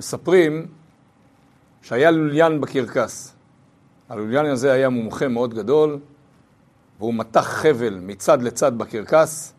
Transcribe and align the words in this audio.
מספרים 0.00 0.66
שהיה 1.82 2.10
לוליין 2.10 2.60
בקרקס. 2.60 3.34
הלוליין 4.08 4.46
הזה 4.46 4.72
היה 4.72 4.88
מומחה 4.88 5.28
מאוד 5.28 5.54
גדול, 5.54 5.98
והוא 6.98 7.14
מתח 7.14 7.40
חבל 7.40 7.98
מצד 8.02 8.42
לצד 8.42 8.78
בקרקס, 8.78 9.54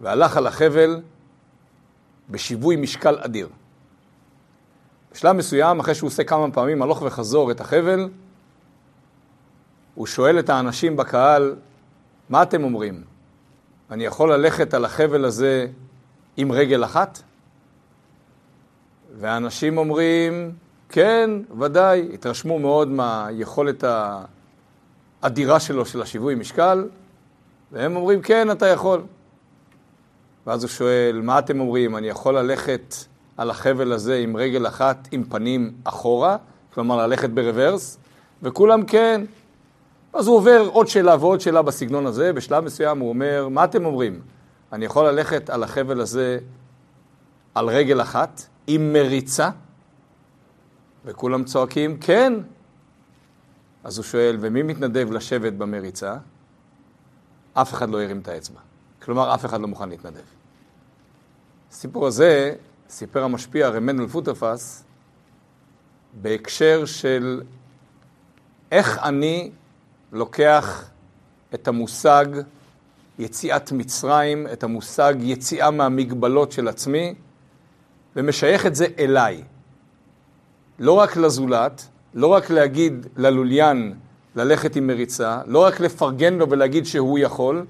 והלך 0.00 0.36
על 0.36 0.46
החבל 0.46 1.00
בשיווי 2.30 2.76
משקל 2.76 3.18
אדיר. 3.20 3.48
בשלב 5.12 5.36
מסוים, 5.36 5.80
אחרי 5.80 5.94
שהוא 5.94 6.08
עושה 6.08 6.24
כמה 6.24 6.50
פעמים 6.50 6.82
הלוך 6.82 7.02
וחזור 7.02 7.50
את 7.50 7.60
החבל, 7.60 8.08
הוא 9.94 10.06
שואל 10.06 10.38
את 10.38 10.50
האנשים 10.50 10.96
בקהל, 10.96 11.56
מה 12.28 12.42
אתם 12.42 12.64
אומרים? 12.64 13.04
אני 13.90 14.04
יכול 14.04 14.32
ללכת 14.32 14.74
על 14.74 14.84
החבל 14.84 15.24
הזה 15.24 15.66
עם 16.36 16.52
רגל 16.52 16.84
אחת? 16.84 17.22
ואנשים 19.18 19.78
אומרים, 19.78 20.52
כן, 20.88 21.30
ודאי, 21.60 22.08
התרשמו 22.14 22.58
מאוד 22.58 22.88
מהיכולת 22.88 23.84
האדירה 25.22 25.60
שלו 25.60 25.86
של 25.86 26.02
השיווי 26.02 26.34
משקל, 26.34 26.88
והם 27.72 27.96
אומרים, 27.96 28.22
כן, 28.22 28.50
אתה 28.50 28.66
יכול. 28.66 29.02
ואז 30.46 30.62
הוא 30.64 30.68
שואל, 30.68 31.20
מה 31.22 31.38
אתם 31.38 31.60
אומרים, 31.60 31.96
אני 31.96 32.06
יכול 32.06 32.38
ללכת 32.38 32.94
על 33.36 33.50
החבל 33.50 33.92
הזה 33.92 34.16
עם 34.16 34.36
רגל 34.36 34.66
אחת 34.66 35.08
עם 35.12 35.24
פנים 35.24 35.72
אחורה, 35.84 36.36
כלומר 36.74 37.06
ללכת 37.06 37.30
ברוורס, 37.30 37.98
וכולם 38.42 38.84
כן. 38.84 39.24
אז 40.12 40.26
הוא 40.26 40.36
עובר 40.36 40.68
עוד 40.72 40.88
שאלה 40.88 41.16
ועוד 41.20 41.40
שאלה 41.40 41.62
בסגנון 41.62 42.06
הזה, 42.06 42.32
בשלב 42.32 42.64
מסוים 42.64 42.98
הוא 42.98 43.08
אומר, 43.08 43.48
מה 43.50 43.64
אתם 43.64 43.84
אומרים? 43.84 44.20
אני 44.72 44.84
יכול 44.84 45.08
ללכת 45.08 45.50
על 45.50 45.62
החבל 45.62 46.00
הזה 46.00 46.38
על 47.54 47.68
רגל 47.68 48.02
אחת, 48.02 48.46
עם 48.66 48.92
מריצה? 48.92 49.50
וכולם 51.04 51.44
צועקים, 51.44 51.98
כן. 52.00 52.32
אז 53.84 53.98
הוא 53.98 54.04
שואל, 54.04 54.36
ומי 54.40 54.62
מתנדב 54.62 55.12
לשבת 55.12 55.52
במריצה? 55.52 56.16
אף 57.54 57.74
אחד 57.74 57.90
לא 57.90 58.02
הרים 58.02 58.18
את 58.18 58.28
האצבע. 58.28 58.60
כלומר, 59.02 59.34
אף 59.34 59.44
אחד 59.44 59.60
לא 59.60 59.68
מוכן 59.68 59.88
להתנדב. 59.88 60.24
הסיפור 61.70 62.06
הזה 62.06 62.54
סיפר 62.88 63.24
המשפיע 63.24 63.68
רמנדל 63.68 64.06
פוטרפס 64.06 64.84
בהקשר 66.22 66.84
של 66.84 67.42
איך 68.72 68.98
אני 68.98 69.50
לוקח 70.12 70.90
את 71.54 71.68
המושג 71.68 72.26
יציאת 73.18 73.72
מצרים, 73.72 74.46
את 74.52 74.64
המושג 74.64 75.14
יציאה 75.20 75.70
מהמגבלות 75.70 76.52
של 76.52 76.68
עצמי, 76.68 77.14
ומשייך 78.16 78.66
את 78.66 78.74
זה 78.74 78.86
אליי. 78.98 79.42
לא 80.78 80.92
רק 80.92 81.16
לזולת, 81.16 81.86
לא 82.14 82.26
רק 82.26 82.50
להגיד 82.50 83.06
ללוליין 83.16 83.94
ללכת 84.36 84.76
עם 84.76 84.86
מריצה, 84.86 85.40
לא 85.46 85.64
רק 85.64 85.80
לפרגן 85.80 86.34
לו 86.34 86.50
ולהגיד 86.50 86.86
שהוא 86.86 87.18
יכול, 87.18 87.66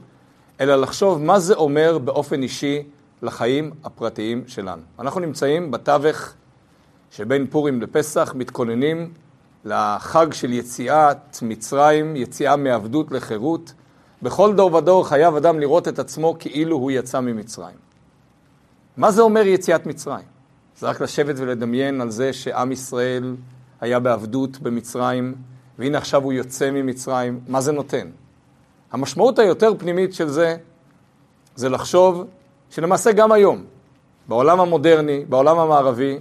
אלא 0.60 0.76
לחשוב 0.76 1.22
מה 1.22 1.38
זה 1.40 1.54
אומר 1.54 1.98
באופן 1.98 2.42
אישי 2.42 2.82
לחיים 3.22 3.70
הפרטיים 3.84 4.44
שלנו. 4.46 4.82
אנחנו 4.98 5.20
נמצאים 5.20 5.70
בתווך 5.70 6.32
שבין 7.10 7.46
פורים 7.46 7.82
לפסח, 7.82 8.32
מתכוננים 8.36 9.12
לחג 9.64 10.32
של 10.32 10.52
יציאת 10.52 11.38
מצרים, 11.42 12.16
יציאה 12.16 12.56
מעבדות 12.56 13.12
לחירות. 13.12 13.72
בכל 14.22 14.54
דור 14.54 14.74
ודור 14.74 15.08
חייב 15.08 15.36
אדם 15.36 15.60
לראות 15.60 15.88
את 15.88 15.98
עצמו 15.98 16.36
כאילו 16.38 16.76
הוא 16.76 16.90
יצא 16.90 17.20
ממצרים. 17.20 17.76
מה 18.96 19.10
זה 19.10 19.22
אומר 19.22 19.46
יציאת 19.46 19.86
מצרים? 19.86 20.33
זה 20.78 20.86
רק 20.86 21.00
לשבת 21.00 21.34
ולדמיין 21.38 22.00
על 22.00 22.10
זה 22.10 22.32
שעם 22.32 22.72
ישראל 22.72 23.36
היה 23.80 24.00
בעבדות 24.00 24.58
במצרים, 24.58 25.34
והנה 25.78 25.98
עכשיו 25.98 26.22
הוא 26.22 26.32
יוצא 26.32 26.70
ממצרים, 26.70 27.40
מה 27.48 27.60
זה 27.60 27.72
נותן? 27.72 28.08
המשמעות 28.92 29.38
היותר 29.38 29.72
פנימית 29.78 30.14
של 30.14 30.28
זה, 30.28 30.56
זה 31.56 31.68
לחשוב 31.68 32.24
שלמעשה 32.70 33.12
גם 33.12 33.32
היום, 33.32 33.64
בעולם 34.28 34.60
המודרני, 34.60 35.24
בעולם 35.28 35.58
המערבי, 35.58 36.18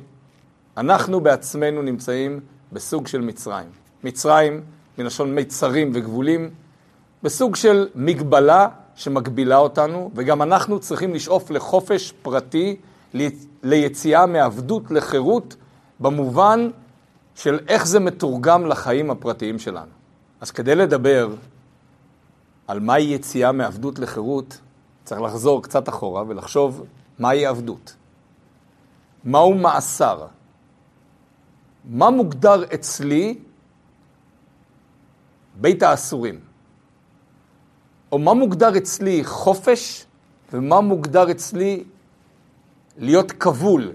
אנחנו 0.77 1.21
בעצמנו 1.21 1.81
נמצאים 1.81 2.39
בסוג 2.71 3.07
של 3.07 3.21
מצרים. 3.21 3.67
מצרים, 4.03 4.61
מלשון 4.97 5.35
מיצרים 5.35 5.91
וגבולים, 5.93 6.49
בסוג 7.23 7.55
של 7.55 7.87
מגבלה 7.95 8.67
שמגבילה 8.95 9.57
אותנו, 9.57 10.11
וגם 10.15 10.41
אנחנו 10.41 10.79
צריכים 10.79 11.13
לשאוף 11.13 11.51
לחופש 11.51 12.13
פרטי, 12.21 12.75
ליציאה 13.63 14.25
מעבדות 14.25 14.91
לחירות, 14.91 15.55
במובן 15.99 16.69
של 17.35 17.59
איך 17.67 17.87
זה 17.87 17.99
מתורגם 17.99 18.65
לחיים 18.65 19.11
הפרטיים 19.11 19.59
שלנו. 19.59 19.91
אז 20.41 20.51
כדי 20.51 20.75
לדבר 20.75 21.35
על 22.67 22.79
מהי 22.79 23.03
יציאה 23.03 23.51
מעבדות 23.51 23.99
לחירות, 23.99 24.59
צריך 25.03 25.21
לחזור 25.21 25.63
קצת 25.63 25.89
אחורה 25.89 26.23
ולחשוב 26.27 26.85
מהי 27.19 27.45
עבדות. 27.45 27.95
מהו 29.23 29.53
מאסר? 29.53 30.27
מה 31.85 32.09
מוגדר 32.09 32.63
אצלי 32.73 33.39
בית 35.61 35.83
האסורים? 35.83 36.39
או 38.11 38.19
מה 38.19 38.33
מוגדר 38.33 38.77
אצלי 38.77 39.23
חופש, 39.23 40.05
ומה 40.53 40.81
מוגדר 40.81 41.31
אצלי 41.31 41.83
להיות 42.97 43.31
כבול 43.31 43.91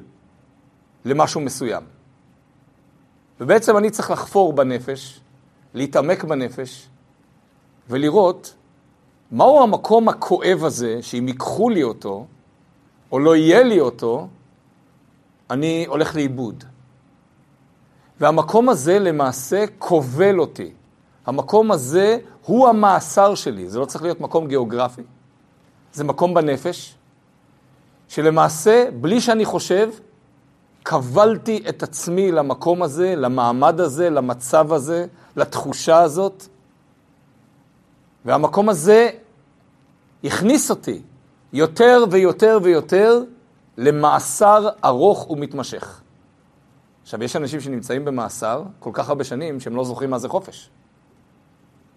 למשהו 1.05 1.41
מסוים. 1.41 1.83
ובעצם 3.41 3.77
אני 3.77 3.91
צריך 3.91 4.11
לחפור 4.11 4.53
בנפש, 4.53 5.21
להתעמק 5.75 6.25
בנפש, 6.25 6.89
ולראות 7.89 8.55
מהו 9.31 9.63
המקום 9.63 10.09
הכואב 10.09 10.65
הזה, 10.65 11.03
שאם 11.03 11.29
ייקחו 11.29 11.71
לי 11.71 11.83
אותו, 11.83 12.27
או 13.13 13.19
לא 13.19 13.37
יהיה 13.37 13.63
לי 13.63 13.81
אותו, 13.81 14.29
אני 15.51 15.85
הולך 15.89 16.17
לאיבוד. 16.17 16.65
והמקום 18.21 18.69
הזה 18.69 18.99
למעשה 18.99 19.65
כובל 19.79 20.39
אותי. 20.41 20.73
המקום 21.27 21.71
הזה 21.71 22.19
הוא 22.45 22.69
המאסר 22.69 23.35
שלי, 23.35 23.69
זה 23.69 23.79
לא 23.79 23.85
צריך 23.85 24.03
להיות 24.03 24.21
מקום 24.21 24.49
גיאוגרפי, 24.49 25.03
זה 25.93 26.05
מקום 26.05 26.35
בנפש, 26.35 26.95
שלמעשה, 28.09 28.85
בלי 29.01 29.21
שאני 29.21 29.45
חושב, 29.45 29.91
כבלתי 30.85 31.63
את 31.69 31.83
עצמי 31.83 32.33
למקום 32.33 32.83
הזה, 32.83 33.15
למעמד 33.17 33.81
הזה, 33.81 34.11
למצב 34.11 34.73
הזה, 34.73 35.07
לתחושה 35.37 35.99
הזאת, 35.99 36.47
והמקום 38.25 38.69
הזה 38.69 39.11
הכניס 40.25 40.71
אותי 40.71 41.03
יותר 41.53 42.05
ויותר 42.11 42.59
ויותר 42.63 43.23
למאסר 43.77 44.69
ארוך 44.85 45.31
ומתמשך. 45.31 46.01
עכשיו, 47.03 47.25
יש 47.25 47.37
אנשים 47.37 47.61
שנמצאים 47.61 48.05
במאסר 48.05 48.63
כל 48.79 48.91
כך 48.93 49.09
הרבה 49.09 49.25
שנים 49.25 49.61
שהם 49.61 49.77
לא 49.77 49.85
זוכרים 49.85 50.11
מה 50.11 50.19
זה 50.19 50.29
חופש. 50.29 50.71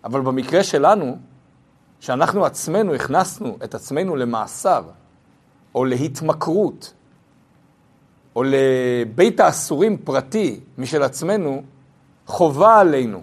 אבל 0.03 0.21
במקרה 0.21 0.63
שלנו, 0.63 1.17
שאנחנו 2.00 2.45
עצמנו 2.45 2.95
הכנסנו 2.95 3.57
את 3.63 3.75
עצמנו 3.75 4.16
למאסר, 4.16 4.83
או 5.75 5.85
להתמכרות, 5.85 6.93
או 8.35 8.43
לבית 8.45 9.39
האסורים 9.39 9.97
פרטי 9.97 10.59
משל 10.77 11.03
עצמנו, 11.03 11.63
חובה 12.25 12.79
עלינו, 12.79 13.21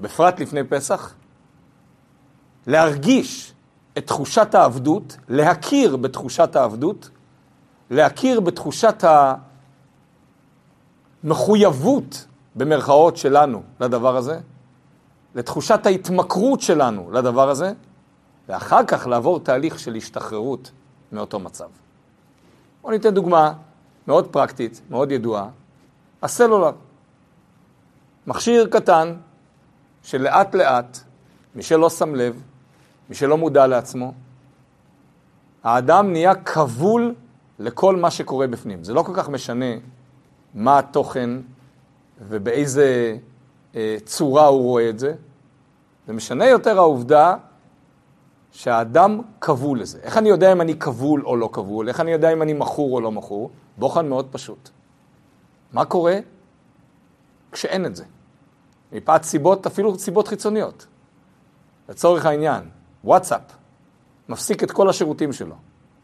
בפרט 0.00 0.40
לפני 0.40 0.64
פסח, 0.64 1.14
להרגיש 2.66 3.52
את 3.98 4.06
תחושת 4.06 4.54
העבדות, 4.54 5.16
להכיר 5.28 5.96
בתחושת 5.96 6.56
העבדות, 6.56 7.10
להכיר 7.90 8.40
בתחושת 8.40 9.04
המחויבות, 11.24 12.26
במרכאות 12.56 13.16
שלנו, 13.16 13.62
לדבר 13.80 14.16
הזה, 14.16 14.40
לתחושת 15.34 15.86
ההתמכרות 15.86 16.60
שלנו 16.60 17.10
לדבר 17.12 17.48
הזה, 17.50 17.72
ואחר 18.48 18.84
כך 18.84 19.06
לעבור 19.06 19.40
תהליך 19.40 19.78
של 19.78 19.94
השתחררות 19.94 20.70
מאותו 21.12 21.38
מצב. 21.38 21.68
בואו 22.82 22.92
ניתן 22.92 23.14
דוגמה 23.14 23.52
מאוד 24.06 24.26
פרקטית, 24.26 24.80
מאוד 24.90 25.12
ידועה, 25.12 25.48
הסלולר. 26.22 26.72
מכשיר 28.26 28.66
קטן 28.66 29.14
שלאט 30.02 30.54
לאט, 30.54 30.98
מי 31.54 31.62
שלא 31.62 31.90
שם 31.90 32.14
לב, 32.14 32.42
מי 33.08 33.14
שלא 33.14 33.36
מודע 33.36 33.66
לעצמו, 33.66 34.12
האדם 35.64 36.12
נהיה 36.12 36.34
כבול 36.34 37.14
לכל 37.58 37.96
מה 37.96 38.10
שקורה 38.10 38.46
בפנים. 38.46 38.84
זה 38.84 38.94
לא 38.94 39.02
כל 39.02 39.12
כך 39.14 39.28
משנה 39.28 39.74
מה 40.54 40.78
התוכן 40.78 41.30
ובאיזה 42.28 43.16
אה, 43.74 43.96
צורה 44.04 44.46
הוא 44.46 44.62
רואה 44.62 44.88
את 44.88 44.98
זה, 44.98 45.14
זה 46.06 46.12
משנה 46.12 46.46
יותר 46.46 46.78
העובדה 46.78 47.36
שהאדם 48.52 49.20
כבול 49.40 49.80
לזה. 49.80 49.98
איך 50.02 50.18
אני 50.18 50.28
יודע 50.28 50.52
אם 50.52 50.60
אני 50.60 50.78
כבול 50.78 51.22
או 51.26 51.36
לא 51.36 51.48
כבול? 51.52 51.88
איך 51.88 52.00
אני 52.00 52.10
יודע 52.10 52.32
אם 52.32 52.42
אני 52.42 52.52
מכור 52.52 52.94
או 52.94 53.00
לא 53.00 53.12
מכור? 53.12 53.50
בוחן 53.76 54.08
מאוד 54.08 54.28
פשוט. 54.30 54.70
מה 55.72 55.84
קורה 55.84 56.18
כשאין 57.52 57.86
את 57.86 57.96
זה? 57.96 58.04
מפאת 58.92 59.22
סיבות, 59.22 59.66
אפילו 59.66 59.98
סיבות 59.98 60.28
חיצוניות. 60.28 60.86
לצורך 61.88 62.26
העניין, 62.26 62.62
וואטסאפ 63.04 63.40
מפסיק 64.28 64.64
את 64.64 64.70
כל 64.70 64.88
השירותים 64.88 65.32
שלו, 65.32 65.54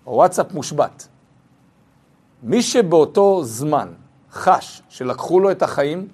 או 0.06 0.12
וואטסאפ 0.12 0.52
מושבת. 0.52 1.08
מי 2.42 2.62
שבאותו 2.62 3.44
זמן 3.44 3.88
חש 4.32 4.82
שלקחו 4.88 5.40
לו 5.40 5.50
את 5.50 5.62
החיים, 5.62 6.08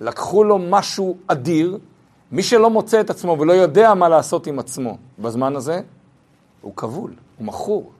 לקחו 0.00 0.44
לו 0.44 0.58
משהו 0.58 1.16
אדיר, 1.26 1.78
מי 2.32 2.42
שלא 2.42 2.70
מוצא 2.70 3.00
את 3.00 3.10
עצמו 3.10 3.36
ולא 3.38 3.52
יודע 3.52 3.94
מה 3.94 4.08
לעשות 4.08 4.46
עם 4.46 4.58
עצמו 4.58 4.98
בזמן 5.18 5.56
הזה, 5.56 5.80
הוא 6.60 6.76
כבול, 6.76 7.14
הוא 7.38 7.46
מכור. 7.46 7.92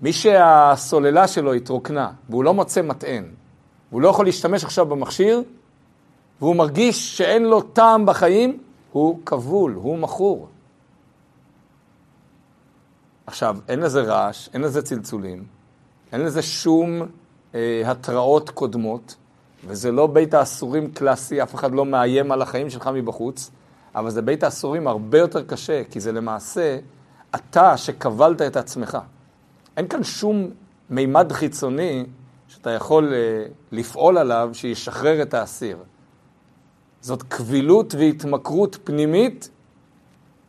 מי 0.00 0.12
שהסוללה 0.12 1.28
שלו 1.28 1.52
התרוקנה 1.52 2.12
והוא 2.28 2.44
לא 2.44 2.54
מוצא 2.54 2.82
מטען, 2.82 3.24
והוא 3.90 4.02
לא 4.02 4.08
יכול 4.08 4.24
להשתמש 4.24 4.64
עכשיו 4.64 4.86
במכשיר, 4.86 5.42
והוא 6.40 6.56
מרגיש 6.56 7.18
שאין 7.18 7.44
לו 7.44 7.60
טעם 7.60 8.06
בחיים, 8.06 8.62
הוא 8.92 9.20
כבול, 9.26 9.72
הוא 9.74 9.98
מכור. 9.98 10.48
עכשיו, 13.26 13.56
אין 13.68 13.80
לזה 13.80 14.02
רעש, 14.02 14.48
אין 14.54 14.60
לזה 14.60 14.82
צלצולים, 14.82 15.44
אין 16.12 16.20
לזה 16.20 16.42
שום 16.42 17.02
אה, 17.54 17.82
התראות 17.86 18.50
קודמות, 18.50 19.16
וזה 19.66 19.92
לא 19.92 20.06
בית 20.06 20.34
האסורים 20.34 20.90
קלאסי, 20.90 21.42
אף 21.42 21.54
אחד 21.54 21.72
לא 21.72 21.84
מאיים 21.84 22.32
על 22.32 22.42
החיים 22.42 22.70
שלך 22.70 22.90
מבחוץ, 22.94 23.50
אבל 23.94 24.10
זה 24.10 24.22
בית 24.22 24.42
האסורים 24.42 24.86
הרבה 24.86 25.18
יותר 25.18 25.44
קשה, 25.44 25.82
כי 25.90 26.00
זה 26.00 26.12
למעשה 26.12 26.78
אתה 27.34 27.76
שכבלת 27.76 28.42
את 28.42 28.56
עצמך. 28.56 28.98
אין 29.76 29.88
כאן 29.88 30.04
שום 30.04 30.50
מימד 30.90 31.32
חיצוני 31.32 32.06
שאתה 32.48 32.70
יכול 32.70 33.12
אה, 33.14 33.44
לפעול 33.72 34.18
עליו 34.18 34.50
שישחרר 34.52 35.22
את 35.22 35.34
האסיר. 35.34 35.78
זאת 37.00 37.22
קבילות 37.22 37.94
והתמכרות 37.94 38.78
פנימית 38.84 39.50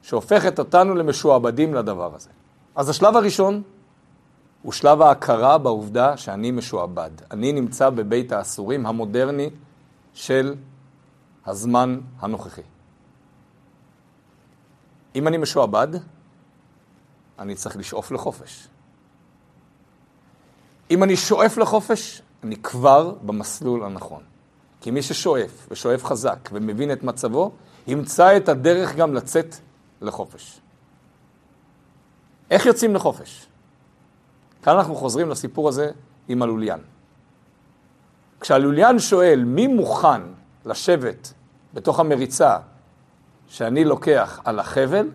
שהופכת 0.02 0.60
אותנו 0.60 0.96
למשועבדים 0.96 1.74
לדבר 1.74 2.16
הזה. 2.16 2.30
אז 2.76 2.90
השלב 2.90 3.16
הראשון 3.16 3.62
הוא 4.62 4.74
שלב 4.74 5.02
ההכרה 5.02 5.58
בעובדה 5.58 6.18
שאני 6.18 6.52
משועבד. 6.52 7.12
אני 7.32 7.52
נמצא 7.54 7.90
בבית 7.90 8.32
האסורים 8.32 8.86
המודרני 8.86 9.50
של 10.14 10.56
הזמן 11.46 12.00
הנוכחי. 12.20 12.62
אם 15.16 15.28
אני 15.28 15.38
משועבד, 15.38 15.88
אני 17.40 17.56
צריך 17.56 17.78
לשאוף 17.78 18.12
לחופש. 18.12 18.68
אם 20.92 21.04
אני 21.04 21.16
שואף 21.16 21.58
לחופש, 21.58 22.22
אני 22.44 22.56
כבר 22.56 23.16
במסלול 23.22 23.84
הנכון. 23.84 24.24
כי 24.82 24.92
מי 24.92 25.02
ששואף, 25.02 25.68
ושואף 25.72 26.04
חזק, 26.06 26.50
ומבין 26.54 26.92
את 26.92 27.04
מצבו, 27.04 27.52
ימצא 27.88 28.38
את 28.38 28.50
הדרך 28.50 28.96
גם 28.96 29.14
לצאת 29.14 29.56
לחופש. 30.02 30.60
איך 32.52 32.66
יוצאים 32.66 32.96
לחופש? 32.96 33.48
כאן 34.64 34.76
אנחנו 34.78 34.96
חוזרים 34.96 35.30
לסיפור 35.30 35.70
הזה 35.70 35.92
עם 36.28 36.42
הלוליין. 36.42 36.80
כשהלוליין 38.40 39.00
שואל 39.00 39.44
מי 39.46 39.68
מוכן 39.68 40.22
לשבת 40.66 41.34
בתוך 41.74 42.00
המריצה 42.00 42.58
שאני 43.48 43.86
לוקח 43.86 44.40
על 44.44 44.60
החבל, 44.60 45.10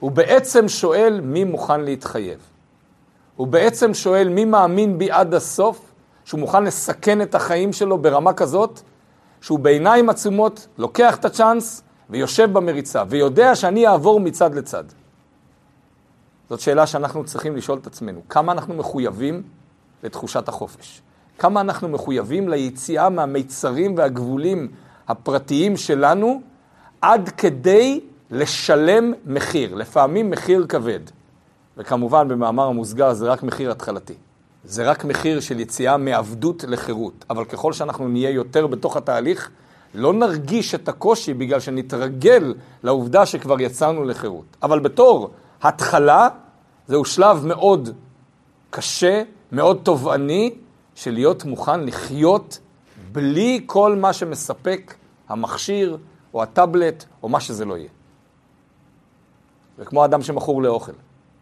הוא 0.00 0.10
בעצם 0.10 0.68
שואל 0.68 1.20
מי 1.20 1.44
מוכן 1.44 1.80
להתחייב. 1.80 2.38
הוא 3.36 3.46
בעצם 3.46 3.94
שואל 3.94 4.28
מי 4.28 4.44
מאמין 4.44 4.98
בי 4.98 5.10
עד 5.10 5.34
הסוף, 5.34 5.92
שהוא 6.24 6.40
מוכן 6.40 6.64
לסכן 6.64 7.22
את 7.22 7.34
החיים 7.34 7.72
שלו 7.72 7.98
ברמה 7.98 8.32
כזאת, 8.32 8.80
שהוא 9.40 9.58
בעיניים 9.58 10.10
עצומות 10.10 10.66
לוקח 10.78 11.16
את 11.16 11.24
הצ'אנס 11.24 11.82
ויושב 12.10 12.52
במריצה, 12.52 13.02
ויודע 13.08 13.54
שאני 13.54 13.88
אעבור 13.88 14.20
מצד 14.20 14.54
לצד. 14.54 14.84
זאת 16.50 16.60
שאלה 16.60 16.86
שאנחנו 16.86 17.24
צריכים 17.24 17.56
לשאול 17.56 17.78
את 17.78 17.86
עצמנו. 17.86 18.20
כמה 18.28 18.52
אנחנו 18.52 18.74
מחויבים 18.74 19.42
לתחושת 20.02 20.48
החופש? 20.48 21.02
כמה 21.38 21.60
אנחנו 21.60 21.88
מחויבים 21.88 22.48
ליציאה 22.48 23.08
מהמיצרים 23.08 23.96
והגבולים 23.96 24.68
הפרטיים 25.08 25.76
שלנו 25.76 26.40
עד 27.00 27.28
כדי 27.28 28.00
לשלם 28.30 29.12
מחיר, 29.26 29.74
לפעמים 29.74 30.30
מחיר 30.30 30.66
כבד. 30.68 31.00
וכמובן, 31.76 32.28
במאמר 32.28 32.66
המוסגר 32.66 33.12
זה 33.12 33.26
רק 33.26 33.42
מחיר 33.42 33.70
התחלתי. 33.70 34.14
זה 34.64 34.90
רק 34.90 35.04
מחיר 35.04 35.40
של 35.40 35.60
יציאה 35.60 35.96
מעבדות 35.96 36.64
לחירות. 36.68 37.24
אבל 37.30 37.44
ככל 37.44 37.72
שאנחנו 37.72 38.08
נהיה 38.08 38.30
יותר 38.30 38.66
בתוך 38.66 38.96
התהליך, 38.96 39.50
לא 39.94 40.12
נרגיש 40.12 40.74
את 40.74 40.88
הקושי 40.88 41.34
בגלל 41.34 41.60
שנתרגל 41.60 42.54
לעובדה 42.82 43.26
שכבר 43.26 43.60
יצאנו 43.60 44.04
לחירות. 44.04 44.56
אבל 44.62 44.78
בתור 44.78 45.30
התחלה, 45.62 46.28
זהו 46.86 47.04
שלב 47.04 47.46
מאוד 47.46 47.88
קשה, 48.70 49.22
מאוד 49.52 49.80
תובעני, 49.82 50.54
של 50.94 51.10
להיות 51.10 51.44
מוכן 51.44 51.84
לחיות 51.84 52.58
בלי 53.12 53.62
כל 53.66 53.96
מה 53.96 54.12
שמספק 54.12 54.94
המכשיר 55.28 55.98
או 56.34 56.42
הטאבלט 56.42 57.04
או 57.22 57.28
מה 57.28 57.40
שזה 57.40 57.64
לא 57.64 57.76
יהיה. 57.76 57.88
זה 59.78 59.84
כמו 59.84 60.04
אדם 60.04 60.22
שמכור 60.22 60.62
לאוכל, 60.62 60.92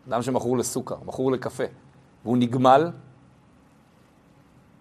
אדם 0.09 0.23
שמכור 0.23 0.59
לסוכר, 0.59 0.97
מכור 1.07 1.33
לקפה, 1.33 1.65
והוא 2.25 2.37
נגמל. 2.37 2.91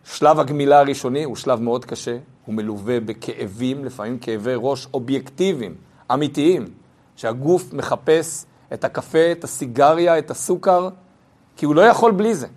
שלב 0.03 0.39
הגמילה 0.39 0.79
הראשוני 0.79 1.23
הוא 1.23 1.35
שלב 1.35 1.61
מאוד 1.61 1.85
קשה, 1.85 2.17
הוא 2.45 2.55
מלווה 2.55 2.99
בכאבים, 2.99 3.85
לפעמים 3.85 4.19
כאבי 4.19 4.53
ראש 4.55 4.87
אובייקטיביים, 4.93 5.75
אמיתיים, 6.13 6.65
שהגוף 7.15 7.73
מחפש 7.73 8.45
את 8.73 8.83
הקפה, 8.83 9.31
את 9.31 9.43
הסיגריה, 9.43 10.19
את 10.19 10.31
הסוכר, 10.31 10.89
כי 11.55 11.65
הוא 11.65 11.75
לא 11.75 11.81
יכול 11.81 12.11
בלי 12.11 12.35
זה. 12.35 12.47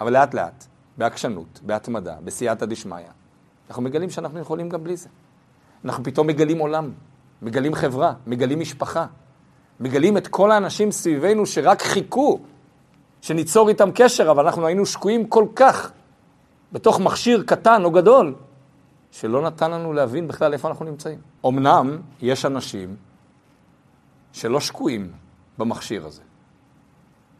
אבל 0.00 0.12
לאט 0.12 0.34
לאט, 0.34 0.64
בעקשנות, 0.98 1.60
בהתמדה, 1.62 2.16
בסייעתא 2.24 2.66
דשמיא, 2.66 2.96
אנחנו 3.68 3.82
מגלים 3.82 4.10
שאנחנו 4.10 4.40
יכולים 4.40 4.68
גם 4.68 4.84
בלי 4.84 4.96
זה. 4.96 5.08
אנחנו 5.84 6.04
פתאום 6.04 6.26
מגלים 6.26 6.58
עולם, 6.58 6.90
מגלים 7.42 7.74
חברה, 7.74 8.12
מגלים 8.26 8.60
משפחה, 8.60 9.06
מגלים 9.80 10.16
את 10.16 10.28
כל 10.28 10.50
האנשים 10.50 10.92
סביבנו 10.92 11.46
שרק 11.46 11.82
חיכו 11.82 12.40
שניצור 13.20 13.68
איתם 13.68 13.90
קשר, 13.94 14.30
אבל 14.30 14.44
אנחנו 14.46 14.66
היינו 14.66 14.86
שקועים 14.86 15.26
כל 15.26 15.46
כך 15.56 15.92
בתוך 16.72 17.00
מכשיר 17.00 17.42
קטן 17.46 17.84
או 17.84 17.90
גדול, 17.90 18.34
שלא 19.10 19.42
נתן 19.42 19.70
לנו 19.70 19.92
להבין 19.92 20.28
בכלל 20.28 20.52
איפה 20.52 20.68
אנחנו 20.68 20.84
נמצאים. 20.84 21.18
אמנם 21.46 21.98
יש 22.22 22.44
אנשים 22.44 22.96
שלא 24.32 24.60
שקועים 24.60 25.12
במכשיר 25.58 26.06
הזה, 26.06 26.22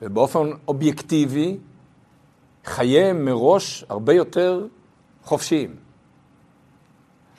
ובאופן 0.03 0.51
אובייקטיבי 0.69 1.59
חייהם 2.65 3.25
מראש 3.25 3.85
הרבה 3.89 4.13
יותר 4.13 4.67
חופשיים. 5.25 5.77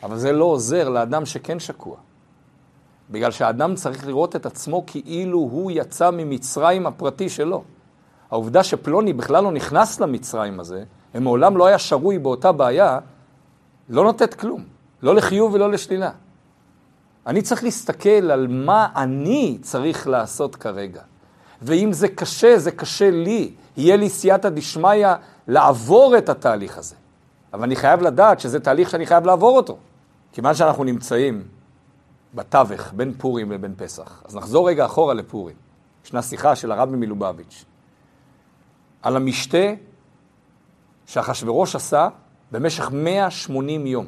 אבל 0.04 0.18
זה 0.18 0.32
לא 0.32 0.46
עוזר 0.46 0.90
לאדם 0.90 1.26
שכן 1.26 1.60
שקוע. 1.60 1.98
בגלל 3.10 3.32
שהאדם 3.32 3.76
צריך 3.76 4.08
לראות 4.08 4.36
את 4.36 4.46
עצמו 4.46 4.84
כאילו 4.88 5.40
הוא 5.40 5.72
יצא 5.72 6.12
ממצרים 6.12 6.88
הפרטי 6.88 7.30
שלו. 7.30 7.64
העובדה 8.32 8.64
שפלוני 8.64 9.14
בכלל 9.14 9.44
לא 9.44 9.52
נכנס 9.52 10.00
למצרים 10.00 10.60
הזה, 10.60 10.84
ומעולם 11.16 11.58
לא 11.58 11.66
היה 11.66 11.80
שרוי 11.80 12.20
באותה 12.20 12.52
בעיה, 12.52 13.00
לא 13.90 14.04
נותנת 14.04 14.34
כלום. 14.34 14.64
לא 15.04 15.16
לחיוב 15.16 15.54
ולא 15.54 15.72
לשלילה. 15.72 16.12
אני 17.28 17.42
צריך 17.42 17.64
להסתכל 17.64 18.32
על 18.32 18.48
מה 18.48 18.88
אני 18.96 19.58
צריך 19.62 20.08
לעשות 20.08 20.56
כרגע. 20.56 21.02
ואם 21.62 21.94
זה 21.94 22.08
קשה, 22.08 22.60
זה 22.60 22.72
קשה 22.72 23.12
לי. 23.12 23.54
יהיה 23.78 23.96
לי 23.96 24.10
סייעתא 24.10 24.50
דשמיא 24.50 25.08
לעבור 25.48 26.18
את 26.18 26.30
התהליך 26.30 26.78
הזה. 26.78 26.96
אבל 27.54 27.64
אני 27.64 27.76
חייב 27.76 28.02
לדעת 28.02 28.40
שזה 28.40 28.60
תהליך 28.60 28.90
שאני 28.90 29.06
חייב 29.06 29.26
לעבור 29.26 29.58
אותו. 29.58 29.78
כיוון 30.32 30.54
שאנחנו 30.54 30.84
נמצאים 30.84 31.44
בתווך 32.34 32.94
בין 32.94 33.14
פורים 33.18 33.52
לבין 33.52 33.74
פסח, 33.78 34.24
אז 34.26 34.36
נחזור 34.36 34.70
רגע 34.70 34.86
אחורה 34.86 35.14
לפורים. 35.14 35.56
ישנה 36.06 36.22
שיחה 36.22 36.56
של 36.56 36.72
הרבי 36.72 36.98
מלובביץ' 36.98 37.66
על 39.02 39.16
המשתה 39.16 39.74
שאחשוורוש 41.06 41.76
עשה 41.76 42.08
במשך 42.52 42.90
180 42.92 43.88
יום. 43.88 44.06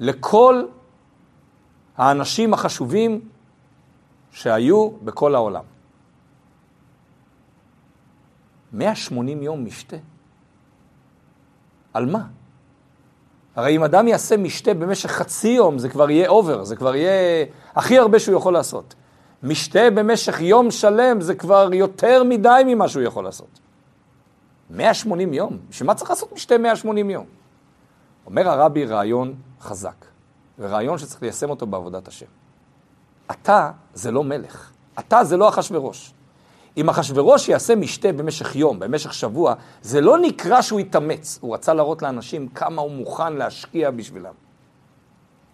לכל 0.00 0.64
האנשים 1.96 2.54
החשובים 2.54 3.20
שהיו 4.30 4.90
בכל 4.90 5.34
העולם. 5.34 5.64
180 8.72 9.42
יום 9.42 9.64
משתה. 9.64 9.96
על 11.94 12.06
מה? 12.06 12.26
הרי 13.56 13.76
אם 13.76 13.82
אדם 13.82 14.08
יעשה 14.08 14.36
משתה 14.36 14.74
במשך 14.74 15.10
חצי 15.10 15.48
יום, 15.48 15.78
זה 15.78 15.88
כבר 15.88 16.10
יהיה 16.10 16.28
אובר, 16.28 16.64
זה 16.64 16.76
כבר 16.76 16.94
יהיה 16.94 17.46
הכי 17.74 17.98
הרבה 17.98 18.18
שהוא 18.18 18.36
יכול 18.36 18.52
לעשות. 18.52 18.94
משתה 19.42 19.90
במשך 19.94 20.40
יום 20.40 20.70
שלם 20.70 21.20
זה 21.20 21.34
כבר 21.34 21.70
יותר 21.72 22.24
מדי 22.24 22.62
ממה 22.66 22.88
שהוא 22.88 23.02
יכול 23.02 23.24
לעשות. 23.24 23.60
180 24.70 25.34
יום? 25.34 25.58
בשביל 25.70 25.86
מה 25.86 25.94
צריך 25.94 26.10
לעשות 26.10 26.32
משתה 26.32 26.58
180 26.58 27.10
יום? 27.10 27.24
אומר 28.26 28.48
הרבי 28.48 28.84
רעיון 28.84 29.34
חזק, 29.60 30.04
ורעיון 30.58 30.98
שצריך 30.98 31.22
ליישם 31.22 31.50
אותו 31.50 31.66
בעבודת 31.66 32.08
השם. 32.08 32.26
אתה 33.30 33.70
זה 33.94 34.10
לא 34.10 34.24
מלך, 34.24 34.70
אתה 34.98 35.24
זה 35.24 35.36
לא 35.36 35.48
אחשורוש. 35.48 36.12
אם 36.76 36.88
אחשורוש 36.88 37.48
יעשה 37.48 37.74
משתה 37.74 38.12
במשך 38.12 38.56
יום, 38.56 38.78
במשך 38.78 39.14
שבוע, 39.14 39.54
זה 39.82 40.00
לא 40.00 40.18
נקרא 40.18 40.62
שהוא 40.62 40.80
יתאמץ. 40.80 41.38
הוא 41.40 41.54
רצה 41.54 41.74
להראות 41.74 42.02
לאנשים 42.02 42.48
כמה 42.48 42.82
הוא 42.82 42.90
מוכן 42.90 43.32
להשקיע 43.32 43.90
בשבילם. 43.90 44.32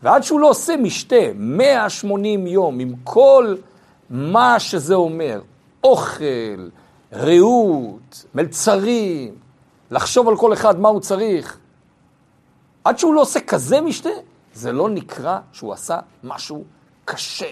ועד 0.02 0.23
שהוא 0.23 0.40
לא 0.40 0.50
עושה 0.50 0.76
משתה 0.76 1.16
180 1.37 2.47
יום 2.47 2.78
עם 2.78 2.94
כל 3.04 3.56
מה 4.11 4.61
שזה 4.61 4.94
אומר, 4.94 5.40
אוכל, 5.85 6.68
ריהוט, 7.12 8.16
מלצרים, 8.35 9.35
לחשוב 9.90 10.28
על 10.28 10.37
כל 10.37 10.52
אחד 10.52 10.80
מה 10.80 10.88
הוא 10.88 11.00
צריך, 11.00 11.59
עד 12.85 12.99
שהוא 12.99 13.14
לא 13.14 13.21
עושה 13.21 13.40
כזה 13.40 13.80
משתה, 13.80 14.11
זה 14.54 14.73
לא 14.73 14.90
נקרא 14.90 15.38
שהוא 15.52 15.73
עשה 15.73 15.99
משהו 16.25 16.64
קשה, 17.04 17.50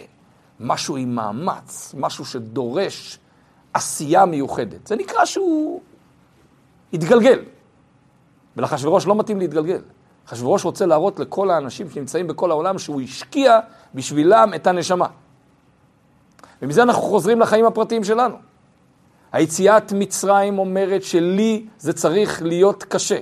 משהו 0.61 0.97
עם 0.97 1.15
מאמץ, 1.15 1.95
משהו 1.99 2.25
שדורש 2.25 3.19
עשייה 3.75 4.25
מיוחדת. 4.25 4.87
זה 4.87 4.97
נקרא 4.97 5.25
שהוא 5.25 5.81
התגלגל. 6.93 7.39
ולאחשוורוש 8.57 9.07
לא 9.07 9.15
מתאים 9.15 9.39
להתגלגל. 9.39 9.81
אחשוורוש 10.27 10.65
רוצה 10.65 10.87
להראות 10.87 11.21
לכל 11.21 11.51
האנשים 11.51 11.91
שנמצאים 11.91 12.27
בכל 12.27 12.51
העולם 12.51 12.79
שהוא 12.79 13.01
השקיע 13.01 13.61
בשבילם 13.95 14.51
את 14.55 14.67
הנשמה. 14.67 15.07
ומזה 16.63 16.83
אנחנו 16.83 17.03
חוזרים 17.03 17.41
לחיים 17.41 17.67
הפרטיים 17.67 18.05
שלנו. 18.05 18.37
היציאת 19.33 19.93
מצרים 19.93 20.59
אומרת 20.59 21.03
שלי 21.03 21.67
זה 21.79 21.93
צריך 21.93 22.43
להיות 22.43 22.85
קשה. 22.85 23.19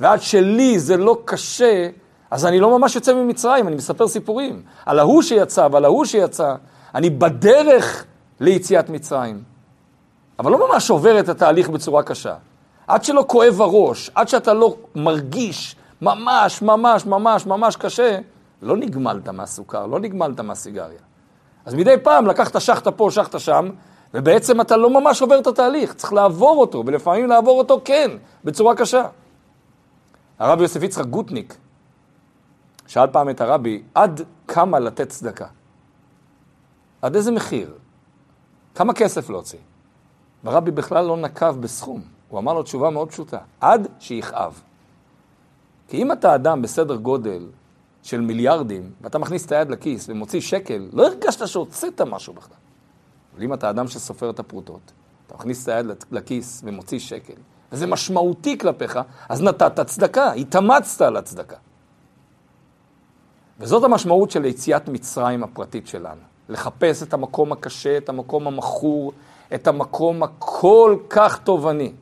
ועד 0.00 0.22
שלי 0.22 0.78
זה 0.78 0.96
לא 0.96 1.22
קשה, 1.24 1.88
אז 2.32 2.46
אני 2.46 2.60
לא 2.60 2.78
ממש 2.78 2.94
יוצא 2.94 3.14
ממצרים, 3.14 3.68
אני 3.68 3.76
מספר 3.76 4.08
סיפורים. 4.08 4.62
על 4.86 4.98
ההוא 4.98 5.22
שיצא 5.22 5.68
ועל 5.72 5.84
ההוא 5.84 6.04
שיצא. 6.04 6.54
אני 6.94 7.10
בדרך 7.10 8.04
ליציאת 8.40 8.90
מצרים. 8.90 9.42
אבל 10.38 10.52
לא 10.52 10.68
ממש 10.68 10.90
עובר 10.90 11.20
את 11.20 11.28
התהליך 11.28 11.68
בצורה 11.68 12.02
קשה. 12.02 12.34
עד 12.86 13.04
שלא 13.04 13.24
כואב 13.26 13.60
הראש, 13.60 14.10
עד 14.14 14.28
שאתה 14.28 14.54
לא 14.54 14.76
מרגיש 14.94 15.76
ממש, 16.02 16.62
ממש, 16.62 17.06
ממש, 17.06 17.46
ממש 17.46 17.76
קשה, 17.76 18.18
לא 18.62 18.76
נגמלת 18.76 19.28
מהסוכר, 19.28 19.86
לא 19.86 20.00
נגמלת 20.00 20.40
מהסיגריה. 20.40 21.00
אז 21.66 21.74
מדי 21.74 21.94
פעם 22.02 22.26
לקחת 22.26 22.60
שחטה 22.60 22.90
פה, 22.90 23.08
שחטה 23.10 23.38
שם, 23.38 23.68
ובעצם 24.14 24.60
אתה 24.60 24.76
לא 24.76 24.90
ממש 24.90 25.22
עובר 25.22 25.38
את 25.38 25.46
התהליך, 25.46 25.94
צריך 25.94 26.12
לעבור 26.12 26.60
אותו, 26.60 26.82
ולפעמים 26.86 27.28
לעבור 27.28 27.58
אותו 27.58 27.80
כן, 27.84 28.10
בצורה 28.44 28.74
קשה. 28.74 29.04
הרב 30.38 30.60
יוסף 30.60 30.82
יצחק 30.82 31.06
גוטניק 31.06 31.56
שאל 32.86 33.06
פעם 33.06 33.30
את 33.30 33.40
הרבי, 33.40 33.82
עד 33.94 34.20
כמה 34.48 34.78
לתת 34.78 35.08
צדקה? 35.08 35.46
עד 37.02 37.16
איזה 37.16 37.30
מחיר? 37.32 37.74
כמה 38.74 38.94
כסף 38.94 39.30
להוציא? 39.30 39.58
והרבי 40.44 40.70
בכלל 40.70 41.04
לא 41.04 41.16
נקב 41.16 41.60
בסכום, 41.60 42.02
הוא 42.28 42.38
אמר 42.38 42.52
לו 42.52 42.62
תשובה 42.62 42.90
מאוד 42.90 43.08
פשוטה, 43.08 43.38
עד 43.60 43.88
שיכאב. 43.98 44.60
כי 45.88 46.02
אם 46.02 46.12
אתה 46.12 46.34
אדם 46.34 46.62
בסדר 46.62 46.96
גודל 46.96 47.46
של 48.02 48.20
מיליארדים, 48.20 48.90
ואתה 49.00 49.18
מכניס 49.18 49.46
את 49.46 49.52
היד 49.52 49.70
לכיס 49.70 50.08
ומוציא 50.08 50.40
שקל, 50.40 50.88
לא 50.92 51.06
הרגשת 51.06 51.46
שהוצאת 51.46 52.00
משהו 52.00 52.32
בכלל. 52.32 52.56
אבל 53.34 53.42
אם 53.42 53.54
אתה 53.54 53.70
אדם 53.70 53.88
שסופר 53.88 54.30
את 54.30 54.38
הפרוטות, 54.38 54.92
אתה 55.26 55.34
מכניס 55.34 55.62
את 55.62 55.68
היד 55.68 55.86
לכיס 56.10 56.62
ומוציא 56.64 56.98
שקל, 56.98 57.34
וזה 57.72 57.86
משמעותי 57.86 58.58
כלפיך, 58.58 58.98
אז 59.28 59.42
נתת 59.42 59.80
צדקה, 59.80 60.32
התאמצת 60.32 61.00
על 61.00 61.16
הצדקה. 61.16 61.56
וזאת 63.62 63.84
המשמעות 63.84 64.30
של 64.30 64.44
יציאת 64.44 64.88
מצרים 64.88 65.44
הפרטית 65.44 65.86
שלנו. 65.86 66.20
לחפש 66.48 67.02
את 67.02 67.14
המקום 67.14 67.52
הקשה, 67.52 67.96
את 67.96 68.08
המקום 68.08 68.46
המכור, 68.46 69.12
את 69.54 69.66
המקום 69.66 70.22
הכל 70.22 70.96
כך 71.10 71.38
תובעני. 71.38 71.92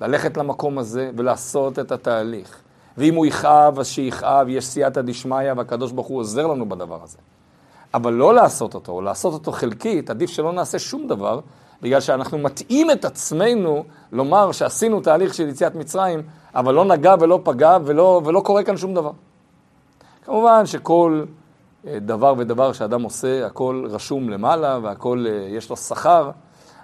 ללכת 0.00 0.36
למקום 0.36 0.78
הזה 0.78 1.10
ולעשות 1.16 1.78
את 1.78 1.92
התהליך. 1.92 2.60
ואם 2.98 3.14
הוא 3.14 3.26
יכאב, 3.26 3.78
אז 3.78 3.86
שיכאב, 3.86 4.48
יש 4.48 4.66
סייעתא 4.66 5.02
דשמיא, 5.02 5.52
והקדוש 5.56 5.92
ברוך 5.92 6.06
הוא 6.06 6.18
עוזר 6.18 6.46
לנו 6.46 6.68
בדבר 6.68 6.98
הזה. 7.02 7.18
אבל 7.94 8.12
לא 8.12 8.34
לעשות 8.34 8.74
אותו, 8.74 8.92
או 8.92 9.00
לעשות 9.00 9.32
אותו 9.32 9.52
חלקית, 9.52 10.10
עדיף 10.10 10.30
שלא 10.30 10.52
נעשה 10.52 10.78
שום 10.78 11.06
דבר, 11.06 11.40
בגלל 11.82 12.00
שאנחנו 12.00 12.38
מטעים 12.38 12.90
את 12.90 13.04
עצמנו 13.04 13.84
לומר 14.12 14.52
שעשינו 14.52 15.00
תהליך 15.00 15.34
של 15.34 15.48
יציאת 15.48 15.74
מצרים, 15.74 16.22
אבל 16.54 16.74
לא 16.74 16.84
נגע 16.84 17.14
ולא 17.20 17.40
פגע 17.42 17.78
ולא, 17.84 18.20
ולא 18.24 18.40
קורה 18.40 18.62
כאן 18.62 18.76
שום 18.76 18.94
דבר. 18.94 19.10
כמובן 20.30 20.66
שכל 20.66 21.24
אה, 21.86 21.98
דבר 21.98 22.34
ודבר 22.38 22.72
שאדם 22.72 23.02
עושה, 23.02 23.46
הכל 23.46 23.86
רשום 23.90 24.28
למעלה 24.28 24.78
והכל 24.82 25.26
אה, 25.28 25.48
יש 25.48 25.70
לו 25.70 25.76
שכר, 25.76 26.30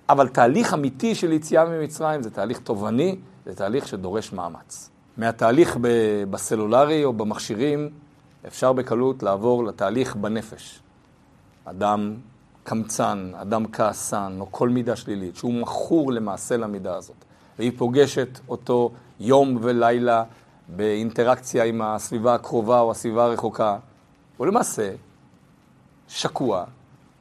אבל 0.08 0.28
תהליך 0.28 0.74
אמיתי 0.74 1.14
של 1.14 1.32
יציאה 1.32 1.64
ממצרים 1.64 2.22
זה 2.22 2.30
תהליך 2.30 2.58
תובעני, 2.58 3.16
זה 3.44 3.54
תהליך 3.54 3.88
שדורש 3.88 4.32
מאמץ. 4.32 4.90
מהתהליך 5.16 5.78
בסלולרי 6.30 7.04
או 7.04 7.12
במכשירים 7.12 7.90
אפשר 8.46 8.72
בקלות 8.72 9.22
לעבור 9.22 9.64
לתהליך 9.64 10.16
בנפש. 10.16 10.80
אדם 11.64 12.14
קמצן, 12.64 13.32
אדם 13.34 13.64
כעסן, 13.72 14.36
או 14.40 14.46
כל 14.50 14.68
מידה 14.68 14.96
שלילית, 14.96 15.36
שהוא 15.36 15.54
מכור 15.54 16.12
למעשה 16.12 16.56
למידה 16.56 16.96
הזאת, 16.96 17.24
והיא 17.58 17.72
פוגשת 17.76 18.38
אותו 18.48 18.90
יום 19.20 19.58
ולילה 19.60 20.24
באינטראקציה 20.68 21.64
עם 21.64 21.82
הסביבה 21.82 22.34
הקרובה 22.34 22.80
או 22.80 22.90
הסביבה 22.90 23.24
הרחוקה, 23.24 23.78
הוא 24.36 24.46
למעשה 24.46 24.94
שקוע 26.08 26.64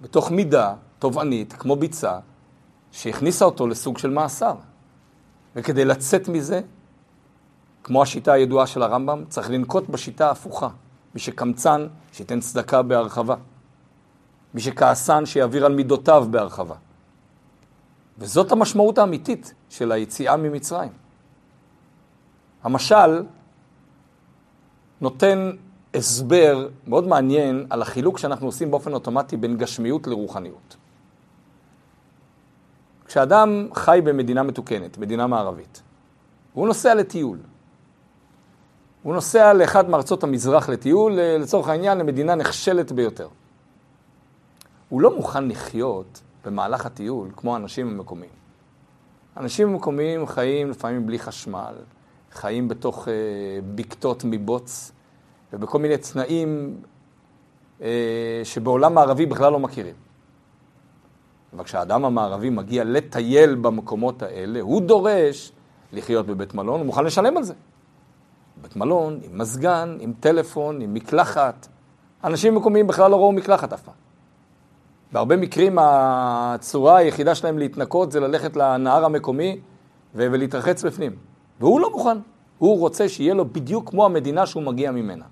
בתוך 0.01 0.31
מידה 0.31 0.73
תובענית, 0.99 1.53
כמו 1.53 1.75
ביצה, 1.75 2.19
שהכניסה 2.91 3.45
אותו 3.45 3.67
לסוג 3.67 3.97
של 3.97 4.09
מאסר. 4.09 4.55
וכדי 5.55 5.85
לצאת 5.85 6.27
מזה, 6.27 6.61
כמו 7.83 8.03
השיטה 8.03 8.33
הידועה 8.33 8.67
של 8.67 8.83
הרמב"ם, 8.83 9.23
צריך 9.29 9.49
לנקוט 9.49 9.89
בשיטה 9.89 10.27
ההפוכה. 10.27 10.69
מי 11.13 11.19
שקמצן, 11.19 11.87
שייתן 12.11 12.39
צדקה 12.39 12.81
בהרחבה. 12.81 13.35
מי 14.53 14.61
שכעסן, 14.61 15.25
שיעביר 15.25 15.65
על 15.65 15.75
מידותיו 15.75 16.27
בהרחבה. 16.31 16.75
וזאת 18.17 18.51
המשמעות 18.51 18.97
האמיתית 18.97 19.53
של 19.69 19.91
היציאה 19.91 20.37
ממצרים. 20.37 20.91
המשל 22.63 23.23
נותן 25.01 25.51
הסבר 25.93 26.67
מאוד 26.87 27.07
מעניין 27.07 27.65
על 27.69 27.81
החילוק 27.81 28.17
שאנחנו 28.17 28.45
עושים 28.45 28.71
באופן 28.71 28.93
אוטומטי 28.93 29.37
בין 29.37 29.57
גשמיות 29.57 30.07
לרוחניות. 30.07 30.75
כשאדם 33.05 33.67
חי 33.73 33.99
במדינה 34.03 34.43
מתוקנת, 34.43 34.97
מדינה 34.97 35.27
מערבית, 35.27 35.81
והוא 36.53 36.67
נוסע 36.67 36.95
לטיול, 36.95 37.37
הוא 39.03 39.13
נוסע 39.13 39.53
לאחד 39.53 39.89
מארצות 39.89 40.23
המזרח 40.23 40.69
לטיול, 40.69 41.13
לצורך 41.13 41.67
העניין 41.67 41.97
למדינה 41.97 42.35
נחשלת 42.35 42.91
ביותר. 42.91 43.27
הוא 44.89 45.01
לא 45.01 45.15
מוכן 45.15 45.47
לחיות 45.47 46.21
במהלך 46.45 46.85
הטיול 46.85 47.29
כמו 47.35 47.53
האנשים 47.53 47.87
המקומיים. 47.87 48.31
אנשים 49.37 49.73
מקומיים 49.73 50.27
חיים 50.27 50.69
לפעמים 50.69 51.05
בלי 51.05 51.19
חשמל, 51.19 51.73
חיים 52.35 52.67
בתוך 52.67 53.07
אה, 53.07 53.13
בקתות 53.75 54.23
מבוץ 54.25 54.91
ובכל 55.53 55.79
מיני 55.79 55.97
תנאים 55.97 56.77
אה, 57.81 58.41
שבעולם 58.43 58.93
מערבי 58.93 59.25
בכלל 59.25 59.51
לא 59.51 59.59
מכירים. 59.59 59.95
אבל 61.53 61.63
כשהאדם 61.63 62.05
המערבי 62.05 62.49
מגיע 62.49 62.83
לטייל 62.83 63.55
במקומות 63.55 64.23
האלה, 64.23 64.61
הוא 64.61 64.81
דורש 64.81 65.51
לחיות 65.93 66.25
בבית 66.25 66.53
מלון, 66.53 66.79
הוא 66.79 66.85
מוכן 66.85 67.03
לשלם 67.03 67.37
על 67.37 67.43
זה. 67.43 67.53
בית 68.61 68.75
מלון, 68.75 69.19
עם 69.23 69.37
מזגן, 69.37 69.97
עם 69.99 70.13
טלפון, 70.19 70.81
עם 70.81 70.93
מקלחת. 70.93 71.67
אנשים 72.23 72.55
מקומיים 72.55 72.87
בכלל 72.87 73.11
לא 73.11 73.15
ראו 73.15 73.31
מקלחת 73.31 73.73
אף 73.73 73.81
פעם. 73.81 73.93
בהרבה 75.11 75.37
מקרים 75.37 75.77
הצורה 75.81 76.97
היחידה 76.97 77.35
שלהם 77.35 77.57
להתנקות 77.57 78.11
זה 78.11 78.19
ללכת 78.19 78.55
לנהר 78.55 79.05
המקומי 79.05 79.59
ולהתרחץ 80.15 80.83
בפנים. 80.83 81.15
והוא 81.59 81.79
לא 81.79 81.91
מוכן. 81.91 82.17
הוא 82.57 82.79
רוצה 82.79 83.09
שיהיה 83.09 83.33
לו 83.33 83.45
בדיוק 83.45 83.89
כמו 83.89 84.05
המדינה 84.05 84.45
שהוא 84.45 84.63
מגיע 84.63 84.91
ממנה. 84.91 85.25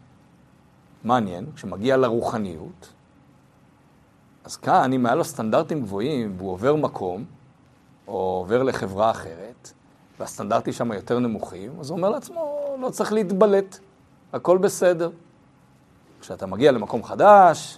מעניין, 1.04 1.46
כשמגיע 1.56 1.98
לרוחניות, 1.98 2.94
אז 4.44 4.56
כאן, 4.56 4.94
אם 4.94 5.06
היה 5.06 5.16
לו 5.16 5.24
סטנדרטים 5.24 5.82
גבוהים 5.82 6.34
והוא 6.38 6.52
עובר 6.52 6.76
מקום, 6.76 7.26
או 8.08 8.14
עובר 8.14 8.64
לחברה 8.64 9.12
אחרת, 9.12 9.72
והסטנדרטים 10.20 10.74
שם 10.74 10.92
יותר 10.92 11.20
נמוכים, 11.20 11.72
אז 11.80 11.90
הוא 11.90 11.98
אומר 11.98 12.10
לעצמו, 12.10 12.76
לא 12.82 12.90
צריך 12.90 13.14
להתבלט, 13.14 13.80
הכל 14.34 14.58
בסדר. 14.58 15.10
כשאתה 16.22 16.46
מגיע 16.46 16.72
למקום 16.72 17.04
חדש, 17.04 17.78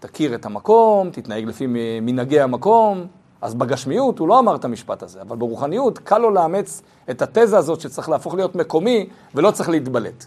תכיר 0.00 0.34
את 0.34 0.46
המקום, 0.46 1.10
תתנהג 1.10 1.44
לפי 1.44 1.66
מנהגי 2.02 2.40
המקום, 2.40 3.06
אז 3.42 3.54
בגשמיות 3.54 4.18
הוא 4.18 4.28
לא 4.28 4.38
אמר 4.38 4.54
את 4.54 4.64
המשפט 4.64 5.02
הזה, 5.02 5.20
אבל 5.20 5.36
ברוחניות 5.36 5.98
קל 5.98 6.18
לו 6.18 6.30
לאמץ 6.30 6.82
את 7.10 7.22
התזה 7.22 7.58
הזאת 7.58 7.80
שצריך 7.80 8.08
להפוך 8.08 8.34
להיות 8.34 8.54
מקומי 8.54 9.08
ולא 9.34 9.50
צריך 9.50 9.68
להתבלט. 9.68 10.26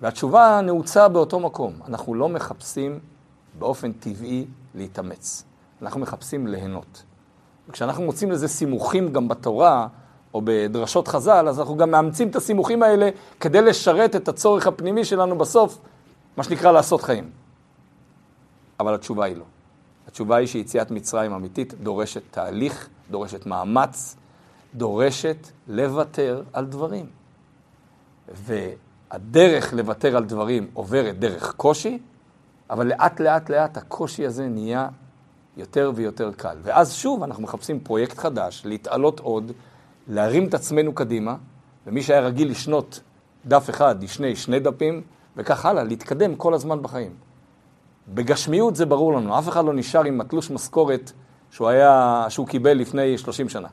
והתשובה 0.00 0.60
נעוצה 0.62 1.08
באותו 1.08 1.40
מקום. 1.40 1.72
אנחנו 1.88 2.14
לא 2.14 2.28
מחפשים 2.28 2.98
באופן 3.58 3.92
טבעי 3.92 4.46
להתאמץ. 4.74 5.44
אנחנו 5.82 6.00
מחפשים 6.00 6.46
ליהנות. 6.46 7.02
וכשאנחנו 7.68 8.04
מוצאים 8.04 8.30
לזה 8.30 8.48
סימוכים 8.48 9.12
גם 9.12 9.28
בתורה 9.28 9.86
או 10.34 10.42
בדרשות 10.44 11.08
חז"ל, 11.08 11.48
אז 11.48 11.60
אנחנו 11.60 11.76
גם 11.76 11.90
מאמצים 11.90 12.28
את 12.28 12.36
הסימוכים 12.36 12.82
האלה 12.82 13.10
כדי 13.40 13.62
לשרת 13.62 14.16
את 14.16 14.28
הצורך 14.28 14.66
הפנימי 14.66 15.04
שלנו 15.04 15.38
בסוף, 15.38 15.78
מה 16.36 16.42
שנקרא 16.42 16.72
לעשות 16.72 17.02
חיים. 17.02 17.30
אבל 18.80 18.94
התשובה 18.94 19.24
היא 19.24 19.36
לא. 19.36 19.44
התשובה 20.16 20.36
היא 20.36 20.46
שיציאת 20.46 20.90
מצרים 20.90 21.32
אמיתית 21.32 21.74
דורשת 21.82 22.22
תהליך, 22.30 22.88
דורשת 23.10 23.46
מאמץ, 23.46 24.16
דורשת 24.74 25.36
לוותר 25.68 26.42
על 26.52 26.66
דברים. 26.66 27.06
והדרך 28.28 29.72
לוותר 29.72 30.16
על 30.16 30.24
דברים 30.24 30.66
עוברת 30.74 31.18
דרך 31.18 31.54
קושי, 31.56 31.98
אבל 32.70 32.86
לאט 32.86 33.20
לאט 33.20 33.50
לאט 33.50 33.76
הקושי 33.76 34.26
הזה 34.26 34.48
נהיה 34.48 34.88
יותר 35.56 35.92
ויותר 35.94 36.32
קל. 36.32 36.56
ואז 36.62 36.94
שוב 36.94 37.22
אנחנו 37.22 37.42
מחפשים 37.42 37.80
פרויקט 37.80 38.18
חדש, 38.18 38.62
להתעלות 38.64 39.20
עוד, 39.20 39.52
להרים 40.08 40.48
את 40.48 40.54
עצמנו 40.54 40.94
קדימה, 40.94 41.36
ומי 41.86 42.02
שהיה 42.02 42.20
רגיל 42.20 42.50
לשנות 42.50 43.00
דף 43.46 43.70
אחד, 43.70 44.02
ישנה 44.02 44.36
שני 44.36 44.60
דפים, 44.60 45.02
וכך 45.36 45.66
הלאה, 45.66 45.84
להתקדם 45.84 46.34
כל 46.34 46.54
הזמן 46.54 46.82
בחיים. 46.82 47.25
בגשמיות 48.08 48.76
זה 48.76 48.86
ברור 48.86 49.12
לנו, 49.12 49.38
אף 49.38 49.48
אחד 49.48 49.64
לא 49.64 49.74
נשאר 49.74 50.04
עם 50.04 50.20
התלוש 50.20 50.50
משכורת 50.50 51.12
שהוא, 51.50 51.68
היה, 51.68 52.26
שהוא 52.28 52.46
קיבל 52.46 52.72
לפני 52.72 53.18
30 53.18 53.48
שנה. 53.48 53.68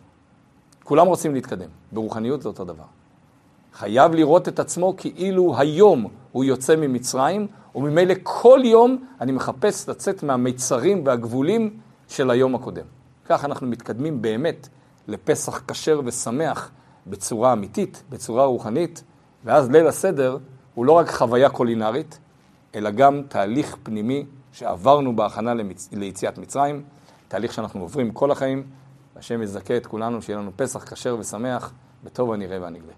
כולם 0.84 1.08
רוצים 1.08 1.34
להתקדם, 1.34 1.70
ברוחניות 1.92 2.42
זה 2.42 2.48
אותו 2.48 2.66
דבר. 2.66 2.84
חייב 3.74 4.14
לראות 4.14 4.48
את 4.48 4.60
עצמו 4.60 4.94
כאילו 4.98 5.58
היום 5.58 6.08
הוא 6.32 6.44
יוצא 6.44 6.76
ממצרים, 6.76 7.48
וממילא 7.76 8.14
כל 8.24 8.60
יום 8.64 9.06
אני 9.22 9.32
מחפש 9.32 9.90
לצאת 9.90 10.24
מהמיצרים 10.24 11.02
והגבולים 11.06 11.78
של 12.08 12.32
היום 12.32 12.56
הקודם. 12.56 12.86
כך 13.26 13.46
אנחנו 13.46 13.68
מתקדמים 13.68 14.22
באמת 14.22 14.68
לפסח 15.08 15.64
כשר 15.68 16.02
ושמח 16.06 16.72
בצורה 17.08 17.54
אמיתית, 17.54 18.04
בצורה 18.10 18.46
רוחנית, 18.46 19.04
ואז 19.46 19.70
ליל 19.70 19.88
הסדר 19.88 20.38
הוא 20.74 20.86
לא 20.86 20.92
רק 20.92 21.10
חוויה 21.10 21.50
קולינרית, 21.50 22.20
אלא 22.76 22.92
גם 22.92 23.22
תהליך 23.28 23.78
פנימי 23.84 24.26
שעברנו 24.52 25.16
בהכנה 25.16 25.54
למצ... 25.54 25.90
ליציאת 25.92 26.38
מצרים, 26.38 26.84
תהליך 27.28 27.54
שאנחנו 27.54 27.82
עוברים 27.82 28.12
כל 28.12 28.32
החיים, 28.32 28.64
והשם 29.16 29.42
יזכה 29.42 29.78
את 29.78 29.86
כולנו, 29.86 30.22
שיהיה 30.22 30.40
לנו 30.40 30.52
פסח 30.56 30.94
כשר 30.94 31.18
ושמח, 31.20 31.74
בטוב 32.04 32.32
הנראה 32.32 32.62
והנגלה. 32.62 32.94